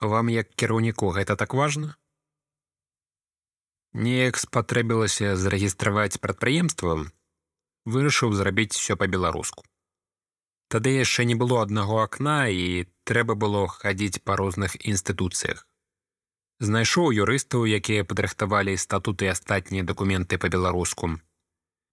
Вам 0.00 0.28
як 0.32 0.48
кіраўніку 0.56 1.12
гэта 1.12 1.36
так 1.36 1.52
важна? 1.52 1.94
Неяк 3.92 4.38
спатрэбілася 4.40 5.36
зарэгістраваць 5.36 6.20
прадпрыемства, 6.24 6.94
вырашыў 7.84 8.32
зрабіць 8.32 8.72
усё 8.80 8.96
па-беларуску. 8.96 9.66
Тады 10.72 10.94
яшчэ 10.96 11.26
не 11.28 11.34
было 11.34 11.60
аднаго 11.60 12.00
акна 12.00 12.48
і 12.48 12.86
трэба 13.04 13.34
было 13.34 13.66
хадзіць 13.66 14.22
па 14.24 14.36
розных 14.40 14.78
інстытуцыях. 14.80 15.66
Знайшоў 16.60 17.12
юрыстаў, 17.12 17.66
якія 17.66 18.04
падрыхтавалі 18.04 18.76
статуты 18.80 19.28
і 19.28 19.32
астатнія 19.34 19.84
дакументы 19.84 20.38
па-беларуску. 20.38 21.20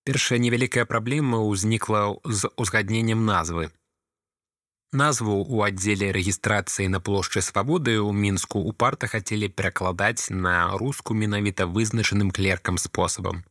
Першая 0.08 0.40
невялікая 0.40 0.86
праблема 0.86 1.44
ўзнікла 1.44 2.22
з 2.24 2.48
узгадненнем 2.56 3.26
назвы. 3.26 3.72
Назву 4.94 5.44
ў 5.44 5.68
аддзеле 5.68 6.16
рэгістрацыі 6.16 6.88
на 6.88 7.04
плошчы 7.04 7.44
свабоды 7.44 8.00
ў 8.00 8.08
мінску 8.16 8.64
упарта 8.64 9.12
хацелі 9.12 9.52
перакладаць 9.52 10.32
на 10.32 10.72
руску 10.80 11.12
менавіта 11.12 11.68
вызначаным 11.68 12.32
клеркам 12.32 12.80
спосабам. 12.80 13.44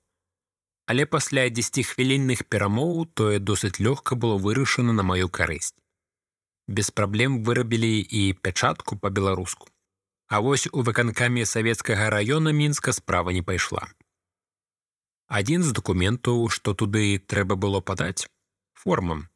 Але 0.89 1.05
пасля 1.05 1.45
10хвілінных 1.53 2.49
перамоў 2.49 3.05
тое 3.13 3.37
досыць 3.37 3.77
лёгка 3.77 4.17
было 4.17 4.41
вырашана 4.41 4.97
на 4.97 5.05
маю 5.05 5.29
карысць. 5.29 5.77
Без 6.69 6.91
праблем 6.91 7.45
вырабілі 7.45 8.01
і 8.01 8.33
пячатку 8.33 8.97
па-беларуску. 8.97 9.69
А 10.33 10.41
вось 10.41 10.67
у 10.73 10.81
выканкамі 10.81 11.45
савецкага 11.45 12.09
раёна 12.09 12.57
мінска 12.57 12.97
справа 12.97 13.37
не 13.37 13.43
пайшла. 13.43 13.85
Адзін 15.29 15.63
з 15.63 15.77
дакументаў, 15.77 16.49
што 16.49 16.73
туды 16.73 17.21
трэба 17.21 17.61
было 17.61 17.85
падаць 17.85 18.25
формам 18.73 19.29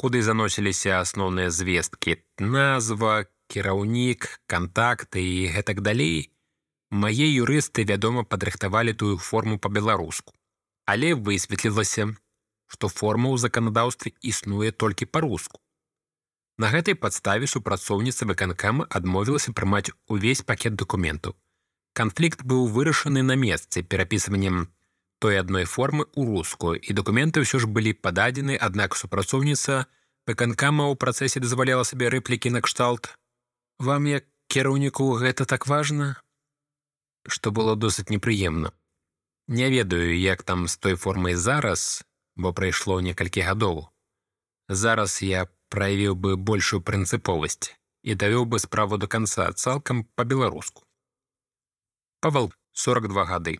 куды 0.00 0.22
заносіліся 0.24 0.96
асноўныя 1.04 1.52
звесткі 1.52 2.16
назва 2.40 3.28
кіраўнік 3.52 4.28
кантакты 4.48 5.20
і 5.20 5.52
гэтак 5.52 5.82
далей. 5.84 6.32
Мае 6.90 7.28
юрысты 7.28 7.84
вядома 7.84 8.24
падрыхтавалі 8.24 8.96
тую 8.96 9.18
форму 9.18 9.58
па-беларуску. 9.58 10.32
Але 10.86 11.12
высветлілася 11.14 12.08
што 12.70 12.88
форма 12.88 13.28
ў 13.34 13.42
заканадаўстве 13.44 14.14
існуе 14.32 14.70
толькі 14.70 15.10
па-руску. 15.10 15.60
На 16.62 16.70
гэтай 16.72 16.94
падставе 16.94 17.50
супрацоўніца 17.50 18.28
выканкама 18.30 18.86
адмовілася 18.98 19.52
прымаць 19.52 19.92
увесь 20.06 20.44
пакет 20.46 20.76
дакументаў. 20.80 21.34
Канфлікт 21.92 22.44
быў 22.46 22.68
вырашаны 22.76 23.22
на 23.26 23.36
месцы 23.36 23.82
перапісваннем 23.82 24.68
той 25.24 25.38
адной 25.42 25.68
формы 25.68 26.08
ў 26.16 26.26
рускую 26.32 26.74
і 26.80 26.96
дакументы 27.00 27.44
ўсё 27.44 27.62
ж 27.62 27.70
былі 27.78 27.92
пададзены 27.94 28.58
аднак 28.68 28.98
супрацоўніца 28.98 29.84
выканкама 30.26 30.90
ў 30.90 31.00
працэсе 31.04 31.44
дазваляла 31.44 31.86
сабе 31.86 32.10
рэплікі 32.16 32.56
накшталт 32.56 33.12
вам 33.78 34.10
як 34.10 34.28
кіраўніку 34.50 35.12
гэта 35.22 35.48
так 35.54 35.70
важна 35.70 36.12
што 37.28 37.52
было 37.52 37.76
досыць 37.76 38.10
непрыемна 38.10 38.72
не 39.60 39.68
ведаю 39.70 40.14
як 40.18 40.42
там 40.42 40.68
з 40.68 40.76
той 40.76 40.96
формай 40.96 41.34
зараз 41.34 42.02
бо 42.36 42.52
прайшло 42.52 43.00
некалькі 43.00 43.44
гадоў. 43.44 43.88
Зараз 44.68 45.22
я 45.22 45.46
праявіў 45.68 46.14
бы 46.14 46.36
большую 46.36 46.80
прынцыповасць 46.80 47.74
і 48.02 48.14
давёў 48.14 48.46
бы 48.46 48.58
справу 48.58 48.96
до 48.96 49.06
конца 49.06 49.50
цалкам 49.52 50.06
па-беларуску 50.16 50.86
павал 52.20 52.52
42 52.72 53.24
гады 53.24 53.58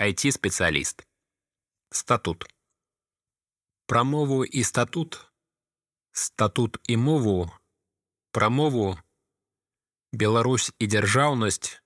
IT-спецыяліст. 0.00 1.06
Статут. 1.90 2.46
Прамову 3.86 4.44
і 4.44 4.64
статут, 4.64 5.30
статут 6.12 6.76
і 6.86 6.96
мову, 6.96 7.50
прамову, 8.30 8.98
Беларусь 10.12 10.72
і 10.78 10.86
дзяржаўнасць 10.86 11.82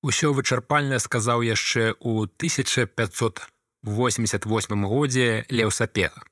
усё 0.00 0.32
вычарпальна 0.32 0.98
сказаў 0.98 1.42
яшчэ 1.44 1.92
ў 2.00 2.24
1588 2.40 4.86
годзе 4.88 5.44
Леўсапега. 5.52 6.24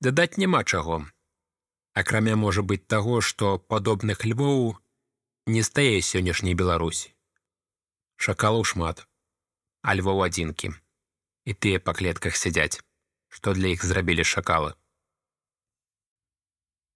Дадаць 0.00 0.36
няма 0.36 0.64
чаго. 0.64 1.06
Акрамя 1.94 2.34
можа 2.34 2.62
быць 2.66 2.86
таго, 2.90 3.20
што 3.22 3.58
падобных 3.58 4.26
львоў 4.26 4.76
не 5.46 5.62
стае 5.62 6.02
сённяшняй 6.02 6.58
Беларусі. 6.58 7.14
Шакалаў 8.18 8.66
шмат 8.66 9.06
альвоў 9.92 10.24
адзінкі 10.26 10.72
і 11.44 11.52
тыя 11.52 11.82
па 11.86 11.92
клетках 11.98 12.40
сядзяць 12.40 12.80
што 13.36 13.52
для 13.58 13.68
іх 13.76 13.84
зрабілі 13.84 14.24
шакалы 14.34 14.72